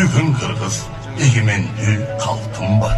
[0.00, 0.76] бүгүн кыргыз
[1.26, 2.94] эгемендүү калктын бар.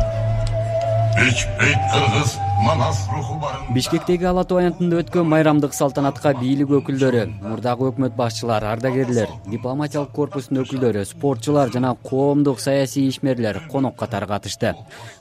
[1.18, 7.88] Өчпөйт кыргыз манас руху барын бишкектеги ала тоо аянтында өткөн майрамдык салтанатка бийлик өкүлдөрү мурдагы
[7.90, 14.76] өкмөт башчылары ардагерлер дипломатиялык корпустун өкүлдөрү спортчулар жана коомдук саясий ишмерлер конок катары катышты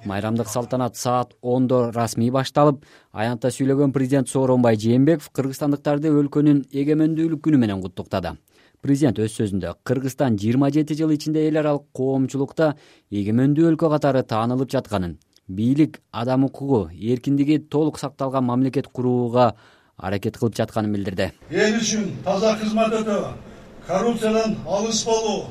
[0.05, 7.65] майрамдык салтанат саат ондо расмий башталып аянтта сүйлөгөн президент сооронбай жээнбеков кыргызстандыктарды өлкөнүн эгемендүүлүк күнү
[7.65, 8.37] менен куттуктады
[8.81, 12.73] президент өз сөзүндө кыргызстан жыйырма жети жыл ичинде эл аралык коомчулукта
[13.11, 15.17] эгемендүү өлкө катары таанылып жатканын
[15.47, 16.81] бийлик адам укугу
[17.13, 19.53] эркиндиги толук сакталган мамлекет курууга
[19.97, 23.33] аракет кылып жатканын билдирди эл үчүн таза кызмат өтөө
[23.87, 25.41] коррупциядан алыс болуу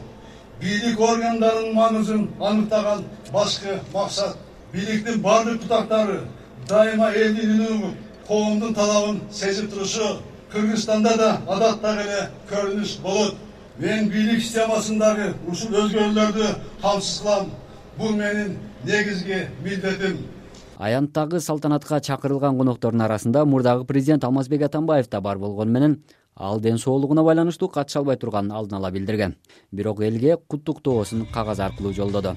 [0.61, 4.37] бийлик органдарынын маңызын аныктаган башкы максат.
[4.73, 6.21] Бийликтин баардык бутактары
[6.69, 10.19] дайыма элдин үнүн угуп коомдун талабын сезип турушу
[10.53, 13.35] кыргызстанда да адаттагы эле көрүнүш болот.
[13.79, 16.49] Мен бийлик системасындагы ушул өзгөрүүлөрдү
[16.83, 17.51] камсыз кылам
[17.97, 20.19] бул менин негизги милдетим.
[20.79, 26.03] Аянттагы салтанатка чакырылган коноктордун арасында мурдагы президент алмазбек атамбаев да бар болгону менен
[26.37, 29.37] ал ден соолугуна байланыштуу катыша албай турганын алдын ала билдирген.
[29.73, 32.37] Бирок элге куттуктоосун кагаз аркылуу жолдоду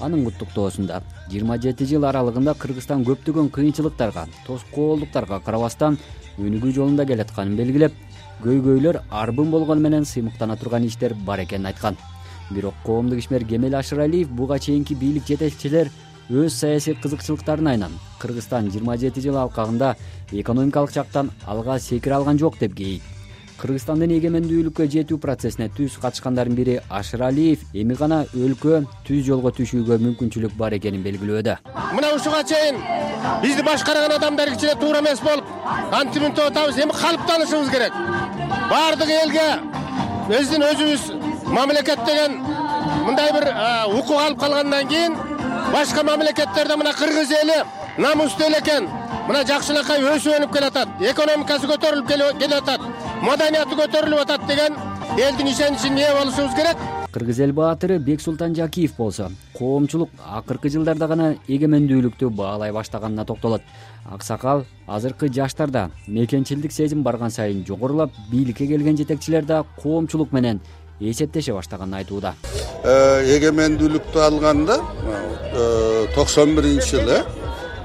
[0.00, 1.02] анын куттуктоосунда.
[1.30, 5.98] Жыйырма жети жыл аралыгында кыргызстан көптөгөн кыйынчылыктарга тоскоолдуктарга карабастан
[6.38, 7.94] өнүгүү жолунда келатканын белгилеп
[8.44, 11.96] көйгөйлөр арбын болгону менен сыймыктана турган иштер бар экенин айткан.
[12.50, 15.90] Бирок коомдук ишмер кемел ашыралиев буга чейинки бийлик жетекчилер
[16.30, 19.94] өз саясий кызыкчылыктарына айнан кыргызстан жыйырма жети жыл алкагында
[20.32, 23.13] экономикалык жактан алга секире алган жок деп кейийт
[23.60, 30.56] кыргызстандын эгемендүүлүккө жетүү процессине түз катышкандардын бири ашыралиев эми гана өлкө түз жолго түшүүгө мүмкүнчүлүк
[30.58, 31.54] бар экенин белгилөөдө.
[31.94, 32.80] Мына ушуга чейин
[33.42, 35.44] бизди башкарган адамдар кичине туура эмес болуп
[35.92, 37.92] антип мынтип атабыз эми калыптанышыбыз керек.
[38.70, 39.46] Баардык элге
[40.28, 41.02] биздин өзүбүз
[41.54, 42.40] мамлекет деген
[43.06, 43.48] мындай бир
[43.94, 45.16] укук алып калгандан кийин
[45.72, 47.62] башка мамлекеттерде мына кыргыз эли
[47.98, 48.90] намустуу эл экен.
[49.24, 52.08] Мына жакшынакай өсүп өнүп келатат экономикасы көтөрүлүп
[52.42, 52.80] келатат
[53.22, 54.76] маданияты көтөрүлүп атат деген
[55.20, 56.76] элдин ишеничине ээ болушубуз керек.
[57.14, 63.62] Кыргыз эл баатыры бексултан жакиев болсо коомчулук акыркы жылдарда гана эгемендүүлүктү баалай баштаганына токтолот.
[64.04, 70.60] Аксакал азыркы жаштарда мекенчилдик сезим барган сайын жогорулап бийликке келген жетекчилер да коомчулук менен
[71.00, 72.34] эсептеше баштаганын айтууда.
[72.82, 74.80] Э, эгемендүүлүктү алганда
[75.54, 77.24] э, токсон биринчи жылы э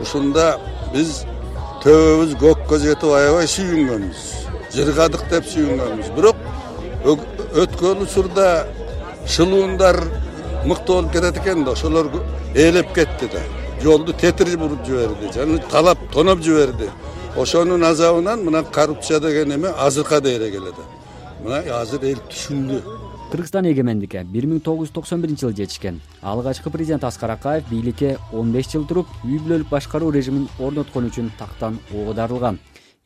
[0.02, 0.58] ушунда
[0.94, 1.24] биз
[1.84, 4.28] төбөбүз көккө жетип аябай сүйүнгөнбүз
[4.74, 6.12] жыргадык деп сүйүнгөнбүз.
[6.16, 6.36] Бирок
[7.56, 8.68] өткөн учурда
[9.28, 10.04] шылуундар
[10.66, 12.12] мыкты болуп кетет экен да ошолор
[12.56, 13.42] ээлеп кетти да.
[13.82, 16.90] Жолду тетирип уруп жиберди жана талап тоноп жиберди.
[17.38, 20.84] Ошонун азабынан мына коррупция деген эме азыркка дейре келе да
[21.44, 22.80] мына азыр эл түшүндү
[23.32, 28.18] кыргызстан эгемендикке бир миң тогуз жүз токсон биринчи жылы жетишкен алгачкы президент аскар акаев бийликке
[28.34, 32.60] он беш жыл туруп үй бүлөлүк башкаруу режимин орноткон үчүн тактан оодарылган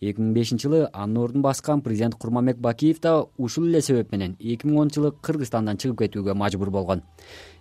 [0.04, 4.36] эки миң бешинчи жылы анын ордун баскан президент курманбек бакиев да ушул эле себеп менен
[4.40, 7.04] эки миң онунчу жылы кыргызстандан чыгып кетүүгө мажбур болгон.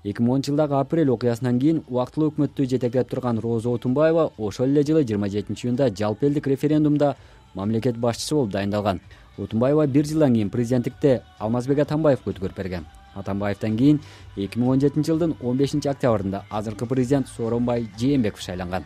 [0.04, 4.82] Эки миң онунчу жылдагы апрель окуясынан кийин убактылуу өкмөттү жетектеп турган роза отунбаева ошол эле
[4.82, 7.16] жылы жыйырма жетинчи июнда жалпы элдик референдумда
[7.54, 9.00] мамлекет башчысы болуп дайындалган.
[9.38, 12.86] Отунбаева бир жылдан кийин президенттикте алмазбек атамбаевге өткөрүп берген.
[13.14, 14.00] Атамбаевден кийин
[14.36, 18.84] эки миң он жетинчи жылдын он бешинчи октябрында азыркы президент сооронбай жээнбеков шайланган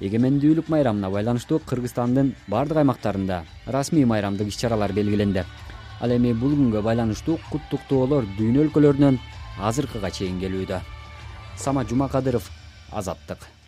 [0.00, 5.44] эгемендүүлүк майрамына байланыштуу кыргызстандын баардык аймактарында расмий майрамдык иш чаралар белгиленди.
[6.00, 9.20] Ал эми бул күнгө байланыштуу куттуктоолор дүйнө өлкөлөрүнөн
[9.60, 10.80] азыркыга чейин келүүдө.
[11.56, 12.48] Самат жумакадыров
[12.90, 13.59] азаттык